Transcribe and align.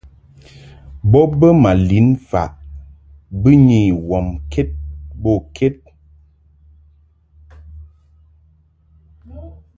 Bo 1.11 1.21
bə 1.39 1.47
ma 1.61 1.71
lin 1.87 2.07
faʼ 2.29 2.51
bɨnyi 3.41 3.81
womked 4.09 4.69
bo 5.21 5.33
ked. 5.55 5.77